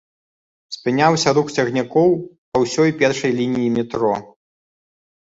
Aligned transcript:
Спыняўся 0.75 1.33
рух 1.37 1.51
цягнікоў 1.63 2.09
па 2.51 2.57
ўсёй 2.63 2.89
першай 3.01 3.31
лініі 3.41 3.69
метро. 3.77 4.13